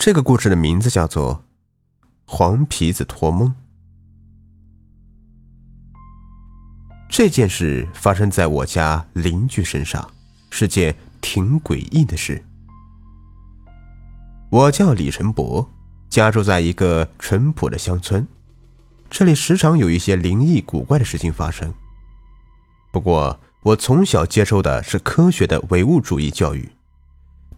[0.00, 1.44] 这个故事的名字叫做
[2.24, 3.48] 《黄皮子托梦》。
[7.10, 10.10] 这件事发生在我家邻居身上，
[10.48, 12.42] 是件挺诡异的事。
[14.48, 15.70] 我叫李成博，
[16.08, 18.26] 家住在一个淳朴的乡村，
[19.10, 21.74] 这里时常有一些灵异古怪的事情发生。
[22.90, 26.72] 不过，我从小接受的是科学的唯物主义教育，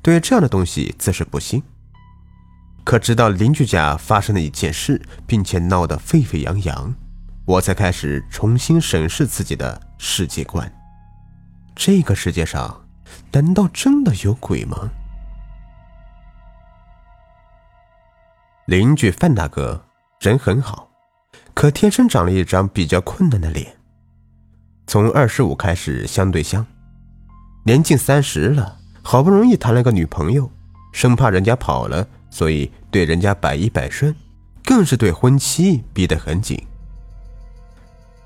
[0.02, 1.62] 对这样的东西自是不信。
[2.84, 6.94] 可直到邻居家发生了一件事，并且闹得沸沸扬扬，
[7.44, 10.70] 我才开始重新审视自己的世界观。
[11.74, 12.84] 这个世界上，
[13.30, 14.90] 难道真的有鬼吗？
[18.66, 19.84] 邻居范大哥
[20.20, 20.90] 人很好，
[21.54, 23.76] 可天生长了一张比较困难的脸。
[24.86, 26.66] 从二十五开始相对相，
[27.64, 30.50] 年近三十了，好不容易谈了个女朋友，
[30.92, 32.06] 生怕人家跑了。
[32.32, 34.12] 所以对人家百依百顺，
[34.64, 36.58] 更是对婚期逼得很紧。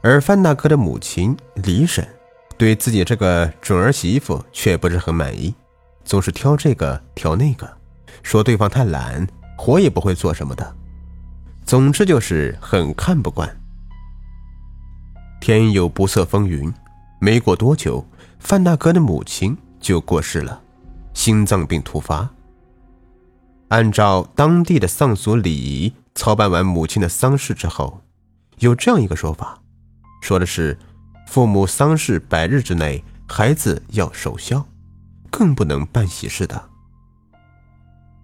[0.01, 2.07] 而范大哥的母亲李婶，
[2.57, 5.53] 对自己这个准儿媳妇却不是很满意，
[6.05, 7.69] 总是挑这个挑那个，
[8.23, 9.27] 说对方太懒，
[9.59, 10.77] 活也不会做什么的。
[11.65, 13.48] 总之就是很看不惯。
[15.41, 16.73] 天有不测风云，
[17.19, 18.07] 没过多久，
[18.39, 20.63] 范大哥的母亲就过世了，
[21.13, 22.31] 心脏病突发。
[23.69, 28.00] 按照当地的丧俗礼仪，操办完母亲的丧事之后，
[28.58, 29.61] 有这样一个说法，
[30.23, 30.78] 说的是
[31.27, 34.64] 父母丧事百日之内，孩子要守孝，
[35.31, 36.70] 更不能办喜事的。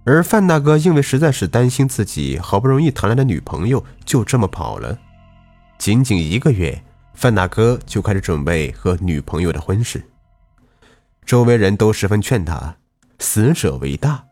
[0.05, 4.99] 而范大哥因为实在是担心自己好不容易谈来的女朋友就这么跑了，
[5.79, 6.83] 仅仅一个月，
[7.15, 10.05] 范大哥就开始准备和女朋友的婚事。
[11.27, 12.77] 周围人都十分劝他，
[13.19, 14.25] 死者为大。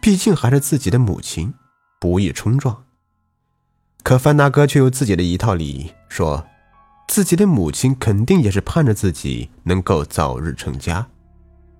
[0.00, 1.54] 毕竟还是自己的母亲，
[2.00, 2.84] 不易冲撞。
[4.02, 6.46] 可范大哥却有自己的一套礼仪，说
[7.08, 11.06] 自己的母亲肯定也是盼着自己能够早日成家，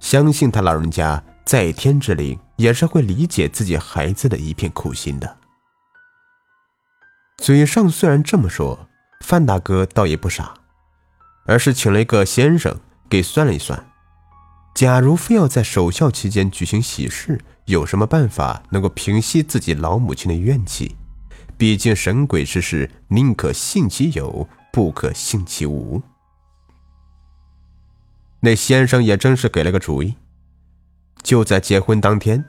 [0.00, 5.36] 相信他老人家在天之灵也是会理解自己孩子的一片苦心的。
[7.38, 8.88] 嘴上虽然这么说，
[9.24, 10.54] 范大哥倒也不傻，
[11.46, 13.86] 而是请了一个先生给算了一算。
[14.78, 20.94] 假如非要在守孝期间举行喜事，有什么办法能够平息自己老母亲的怨气？
[21.56, 26.00] 毕竟神鬼之事，宁可信其有，不可信其无。
[28.38, 30.14] 那先生也真是给了个主意，
[31.24, 32.44] 就在结婚当天，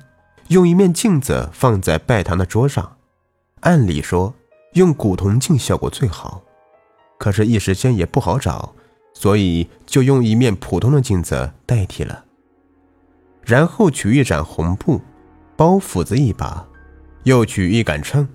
[0.50, 2.98] 用一面镜子放在拜堂的桌上。
[3.62, 4.36] 按理说，
[4.74, 6.44] 用古铜镜效果最好，
[7.18, 8.76] 可是，一时间也不好找。
[9.20, 12.24] 所以就用一面普通的镜子代替了，
[13.44, 15.02] 然后取一盏红布，
[15.58, 16.66] 包斧子一把，
[17.24, 18.26] 又取一杆秤，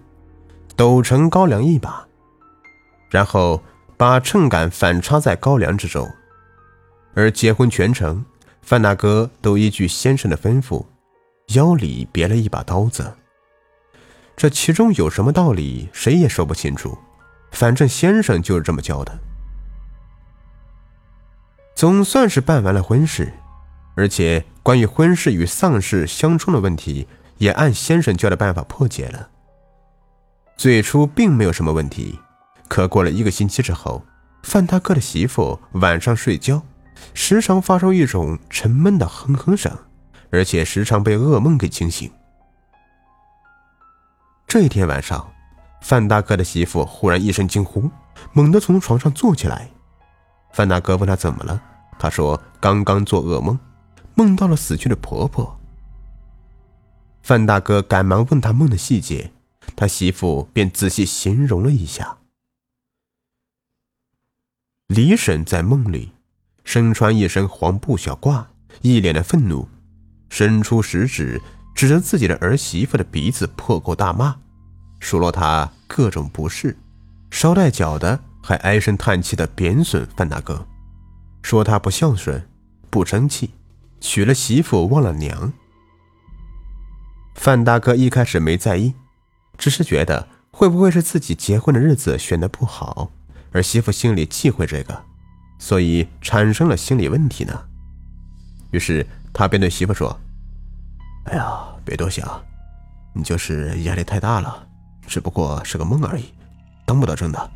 [0.76, 2.06] 斗成高粱一把，
[3.08, 3.62] 然后
[3.96, 6.06] 把秤杆反插在高粱之中。
[7.14, 8.22] 而结婚全程，
[8.60, 10.84] 范大哥都依据先生的吩咐，
[11.54, 13.10] 腰里别了一把刀子。
[14.36, 16.98] 这其中有什么道理，谁也说不清楚，
[17.52, 19.18] 反正先生就是这么教的。
[21.84, 23.30] 总算是办完了婚事，
[23.94, 27.06] 而且关于婚事与丧事相冲的问题，
[27.36, 29.28] 也按先生教的办法破解了。
[30.56, 32.18] 最初并没有什么问题，
[32.68, 34.02] 可过了一个星期之后，
[34.44, 36.62] 范大哥的媳妇晚上睡觉，
[37.12, 39.70] 时常发出一种沉闷的哼哼声，
[40.30, 42.10] 而且时常被噩梦给惊醒。
[44.46, 45.30] 这一天晚上，
[45.82, 47.90] 范大哥的媳妇忽然一声惊呼，
[48.32, 49.68] 猛地从床上坐起来。
[50.50, 51.62] 范大哥问他怎么了，
[51.98, 53.58] 他说刚刚做噩梦，
[54.14, 55.58] 梦到了死去的婆婆。
[57.22, 59.32] 范大哥赶忙问他梦的细节，
[59.74, 62.18] 他媳妇便仔细形容了一下。
[64.88, 66.12] 李婶在梦里
[66.64, 68.44] 身穿一身黄布小褂，
[68.82, 69.68] 一脸的愤怒，
[70.28, 71.40] 伸出食指
[71.74, 74.36] 指着自己的儿媳妇的鼻子破口大骂，
[75.00, 76.76] 数落她各种不是，
[77.30, 78.20] 捎带脚的。
[78.46, 80.66] 还唉声叹气的贬损范大哥，
[81.44, 82.48] 说他不孝顺、
[82.88, 83.50] 不争气，
[84.00, 85.52] 娶了媳妇忘了娘。
[87.34, 88.94] 范大哥一开始没在意，
[89.58, 93.10] 只是觉得会不会是自己结婚的日子选的不好，
[93.52, 95.04] 而媳妇心里忌讳这个，
[95.58, 97.66] 所以产生了心理问题呢。
[98.70, 100.18] 于是他便对媳妇说
[101.28, 102.42] ：“哎呀，别多想，
[103.12, 104.66] 你就是压力太大了，
[105.06, 106.24] 只不过是个梦而已，
[106.86, 107.50] 当不得真的。”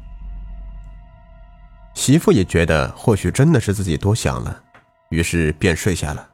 [1.99, 4.63] 媳妇也觉得或许真的是自己多想了，
[5.11, 6.29] 于是便睡下了。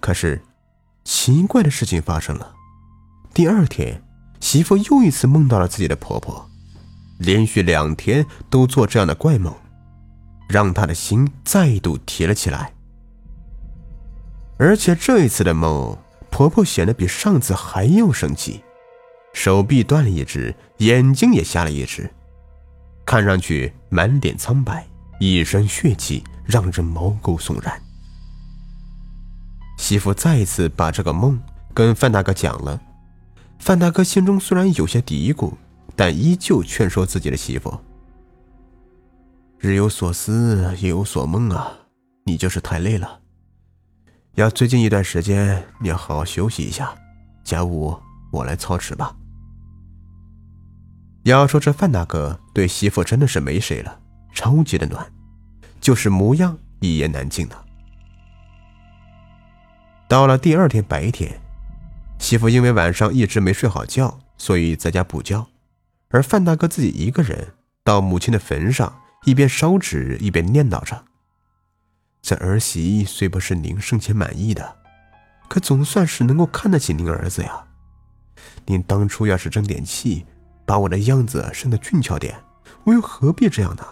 [0.00, 0.40] 可是，
[1.02, 2.54] 奇怪的事情发生了，
[3.34, 4.00] 第二天，
[4.38, 6.48] 媳妇又一次梦到了自己的婆婆，
[7.18, 9.52] 连续两天都做这样的怪梦，
[10.48, 12.72] 让她的心再度提了起来。
[14.56, 15.98] 而且这一次的梦，
[16.30, 18.62] 婆婆显得比上次还要生气，
[19.32, 22.08] 手臂断了一只，眼睛也瞎了一只，
[23.06, 24.84] 看上去满脸苍白，
[25.20, 27.80] 一身血气，让人毛骨悚然。
[29.78, 31.40] 媳妇再一次把这个梦
[31.72, 32.80] 跟范大哥讲了。
[33.58, 35.52] 范大哥心中虽然有些嘀咕，
[35.94, 37.78] 但依旧劝说自己的媳妇
[39.58, 41.72] ：“日有所思，夜有所梦啊，
[42.24, 43.20] 你就是太累了。
[44.34, 46.94] 要最近一段时间，你要好好休息一下，
[47.44, 47.96] 家务
[48.32, 49.16] 我来操持吧。”
[51.30, 54.00] 要说这范大哥对媳妇真的是没谁了，
[54.32, 55.12] 超级的暖，
[55.80, 57.64] 就是模样一言难尽的。
[60.08, 61.40] 到了第二天白天。
[62.18, 65.46] 媳妇因为晚上一直没睡好觉，所以在家补觉，
[66.08, 71.04] 而范大哥自己一个人到母亲的坟上，一边烧纸一边念叨着
[72.22, 74.76] ：“这儿媳虽不是您生前满意的，
[75.46, 77.66] 可总算是能够看得起您儿子呀。
[78.64, 80.24] 您当初要是争点气，
[80.66, 82.44] 把我的样子生得俊俏点，
[82.84, 83.86] 我又何必这样呢？”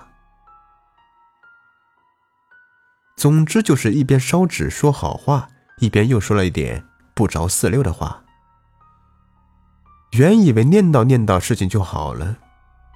[3.16, 5.48] 总之就是一边烧纸说好话，
[5.78, 6.84] 一边又说了一点。
[7.14, 8.24] 不着四六的话，
[10.10, 12.38] 原以为念叨念叨事情就好了，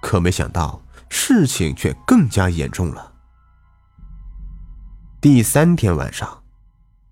[0.02, 3.12] 可没想到事情却更加严重了。
[5.20, 6.42] 第三天晚上，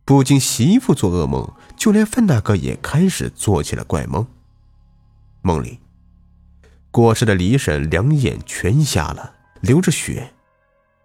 [0.04, 4.26] 不仅媳妇做噩梦，就连范大哥也开始做起了怪梦。
[5.42, 5.80] 梦里，
[6.96, 10.32] 过世的李婶两眼全瞎了，流着血，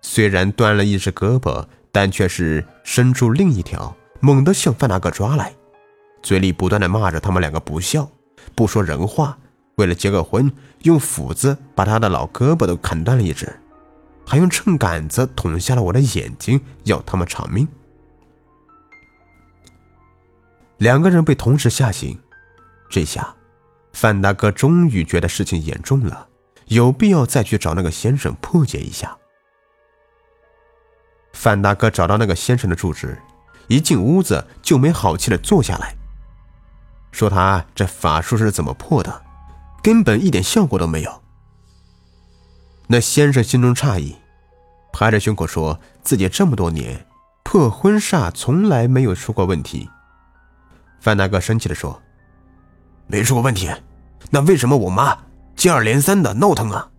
[0.02, 5.54] 虽然断了一只胳膊，但却是伸出另一条，猛地向范大哥抓来。
[6.24, 8.10] 嘴里不断的骂着他们两个不孝，
[8.56, 9.38] 不说人话，
[9.76, 10.50] 为了结个婚，
[10.84, 13.54] 用斧子把他的老胳膊都砍断了一只，
[14.26, 17.68] 还用秤杆子捅瞎了我的眼睛，要他们偿命。
[20.78, 22.18] 两个人被同时吓醒，
[22.90, 23.36] 这下
[24.02, 26.28] 范大哥终于觉得事情严重了，
[26.70, 29.16] 有必要再去找那个先生破解一下。
[31.34, 33.16] 范大哥找到那个先生的住址，
[33.68, 35.94] 一进屋子就没好气的坐下来。
[37.12, 39.22] 说他这法术是怎么破的，
[39.84, 41.22] 根本一点效果都没有。
[42.88, 44.16] 那先生心中诧异，
[44.92, 47.06] 拍着胸口说自己这么多年
[47.44, 49.88] 破婚煞从来没有出过问题。
[51.00, 52.02] 范大哥生气的说
[53.06, 53.70] ：“没出过问题，
[54.30, 55.18] 那为什么我妈
[55.56, 56.92] 接二连三的闹腾啊？”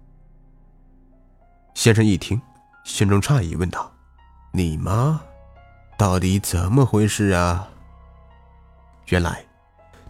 [1.75, 2.41] 先生一听，
[2.85, 3.93] 心中诧异，问道
[4.53, 5.21] ：“你妈
[5.97, 7.69] 到底怎么回事啊？”
[9.09, 9.45] 原来。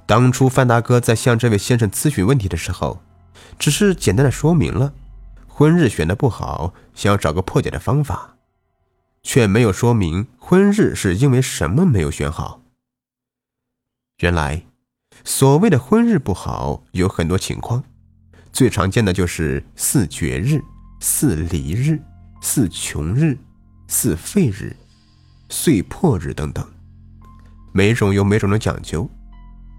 [0.05, 3.01] 当初范大哥在向这位先生咨询问题的时候，
[3.59, 4.93] 只是简单的说明了
[5.47, 8.37] 婚日选的不好，想要找个破解的方法，
[9.23, 12.61] 却没有说明婚日是因为什么没有选好。
[14.19, 14.67] 原来，
[15.25, 17.83] 所谓的婚日不好有很多情况，
[18.53, 20.61] 最常见的就是四绝日、
[21.01, 22.01] 四离日、
[22.41, 23.39] 四穷日、
[23.87, 24.77] 四废日、
[25.49, 26.67] 岁破日等等，
[27.73, 29.09] 每种有每种的讲究。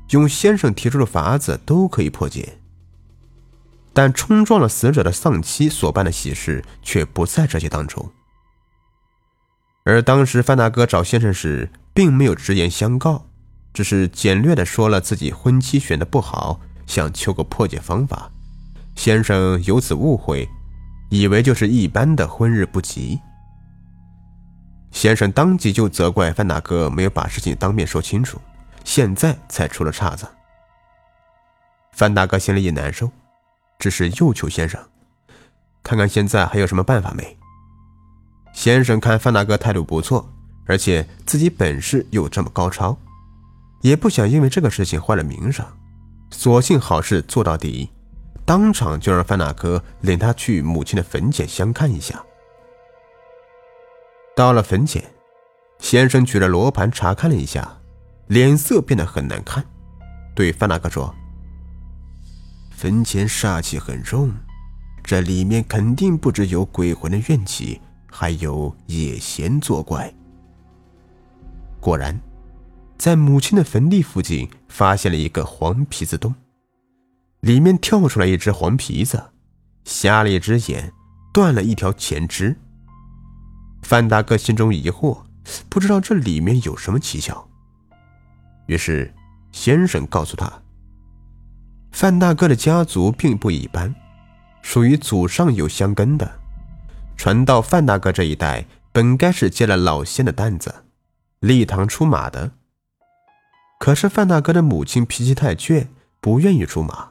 [0.10, 2.60] 用先生提出的法子都可以破解，
[3.94, 8.12] 但冲撞了死者的丧妻所办的喜事却不在这些当中。
[9.86, 13.28] 而当时范大哥找先生时，并没有直言相告，
[13.74, 18.30] 只是简略的说了自己婚期选的不好，想求个破解方法。
[18.96, 20.48] 先生由此误会，
[21.10, 23.20] 以为就是一般的婚日不吉。
[24.92, 28.40] 先生当即就责怪范大哥没有把事情当面说清楚。
[28.84, 30.28] 现在才出了岔子，
[31.94, 33.10] 范大哥心里也难受，
[33.80, 34.80] 只是又求先生，
[35.82, 37.38] 看看现在还有什么办法没。
[38.54, 40.30] 先生看范大哥态度不错，
[40.66, 42.96] 而且自己本事又这么高超，
[43.84, 45.64] 也不想因为这个事情坏了名声，
[46.32, 47.90] 索性好事做到底，
[48.46, 52.24] 当场就让范大哥领他去母亲的坟前相看一下。
[54.36, 55.04] 到了坟前，
[55.80, 57.78] 先生举着罗盘查看了一下。
[58.28, 59.64] 脸色变得很难看，
[60.34, 61.14] 对范大哥说
[62.72, 64.32] ：“坟前煞气很重，
[65.04, 70.12] 这里面肯定不只有鬼魂的怨气，还有野仙作怪。”
[71.82, 72.18] 果然，
[72.98, 76.34] 在母亲的坟地附近发现了一个黄皮子洞，
[77.42, 79.32] 里面跳出来一只黄皮子，
[79.84, 80.94] 瞎了一只眼，
[81.34, 82.56] 断了一条前肢。
[83.82, 85.24] 范大哥心中疑惑，
[85.68, 87.50] 不知道这里面有什么蹊跷。
[88.68, 89.14] 于是，
[89.52, 90.62] 先生告诉他，
[91.92, 93.94] 范大哥的家族并不一般，
[94.62, 96.40] 属于祖上有香根的，
[97.18, 100.74] 传到范大哥这一代，本该是接了老仙的担子，
[101.42, 102.54] 立堂出马的。
[103.84, 105.88] 可是范大哥的母亲脾气太倔，
[106.22, 107.10] 不愿意出马，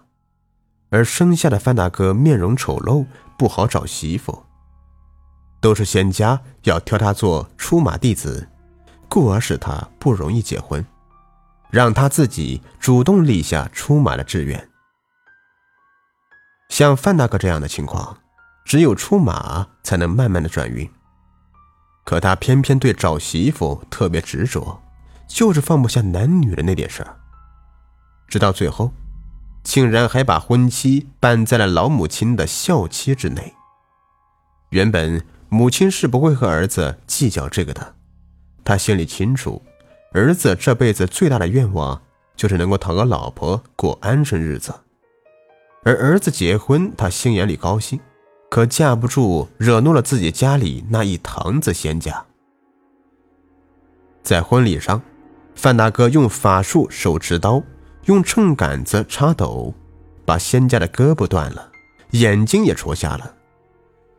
[0.88, 3.04] 而生下的范大哥面容丑陋，
[3.36, 4.46] 不好找媳妇，
[5.60, 8.48] 都是仙家要挑他做出马弟子，
[9.06, 10.82] 故而使他不容易结婚，
[11.70, 14.70] 让他自己主动立下出马的志愿。
[16.70, 18.16] 像范大哥这样的情况，
[18.64, 20.90] 只有出马才能慢慢的转运，
[22.02, 24.81] 可他偏偏对找媳妇特别执着。
[25.32, 27.16] 就是放不下男女的那点事儿，
[28.28, 28.92] 直到最后，
[29.64, 33.54] 竟然还把婚期办在了老母亲的孝期之内。
[34.68, 37.94] 原本母亲是不会和儿子计较这个的，
[38.62, 39.62] 他心里清楚，
[40.12, 42.02] 儿子这辈子最大的愿望
[42.36, 44.74] 就是能够讨个老婆过安生日子。
[45.82, 47.98] 而儿子结婚，他心眼里高兴，
[48.50, 52.22] 可架不住惹怒了自己家里那一堂子仙家，
[54.22, 55.00] 在婚礼上。
[55.54, 57.62] 范大哥用法术手持刀，
[58.06, 59.74] 用秤杆子插斗，
[60.24, 61.70] 把仙家的胳膊断了，
[62.10, 63.34] 眼睛也戳瞎了。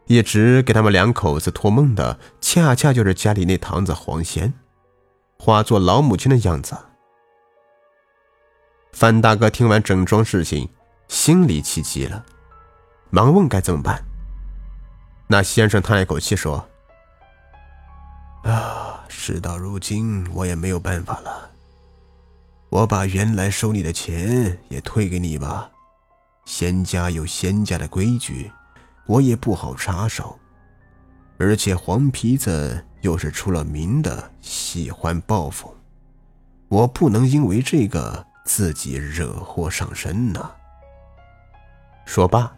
[0.08, 4.54] 一直给他们两口子托梦的，恰恰就是家里那堂子黄仙，
[5.38, 6.76] 化作老母亲的样子。
[8.92, 10.70] 范大哥听完整桩事情，
[11.08, 12.24] 心里气急了，
[13.10, 14.04] 忙问该怎么办。
[15.28, 16.68] 那先生叹一口气说
[18.44, 21.50] ：“啊。”事到如今，我也没有办法了。
[22.70, 25.70] 我把原来收你的钱也退给你吧。
[26.46, 28.52] 仙家有仙家的规矩，
[29.06, 30.38] 我也不好插手。
[31.38, 35.74] 而且黄皮子又是出了名的喜欢报复，
[36.68, 40.52] 我不能因为这个自己惹祸上身呐。
[42.06, 42.52] 说罢，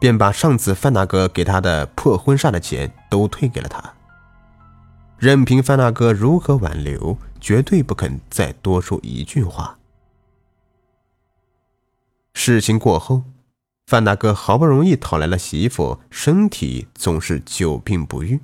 [0.00, 3.92] 便把上次范大哥给他的破婚纱的钱都退给了他。
[5.18, 9.76] 任凭范大哥如何挽留，绝对不肯再多说一句话。
[12.34, 13.24] 事情过后，
[13.86, 18.40] 范大哥好不容易讨来了媳妇，身体总是久病不愈。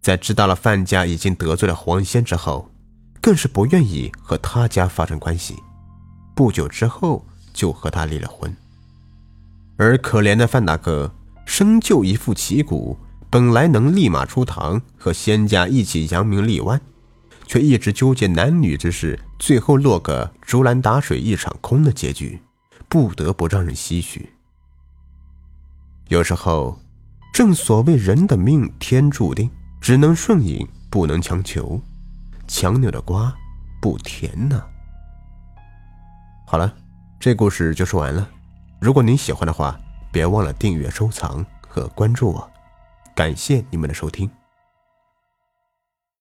[0.00, 2.68] 在知道了范家已经得罪了黄仙之后，
[3.20, 5.54] 更是不愿意和他家发生关系。
[6.34, 8.52] 不久之后，就和他离了婚。
[9.76, 11.14] 而可怜的范大哥，
[11.46, 12.98] 生就一副旗鼓。
[13.30, 16.80] 本来能立马出堂和仙家一起扬名立万，
[17.46, 22.40] 却一直纠结男女之事，最后落个竹篮打水一场空的结局，
[22.88, 24.32] 不得不让人唏嘘。
[26.08, 26.80] 有时候，
[27.34, 31.78] 正所谓人的命天注定，只能顺应，不能强求。
[32.46, 33.34] 强扭的瓜
[33.78, 34.62] 不甜呐。
[36.46, 36.74] 好了，
[37.20, 38.26] 这故事就说完了。
[38.80, 39.78] 如果您喜欢的话，
[40.10, 42.50] 别忘了订阅、收藏和关注我。
[43.18, 44.30] 感谢你们的收听。